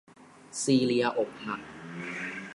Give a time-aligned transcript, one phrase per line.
[0.61, 1.61] ซีเลียอกหัก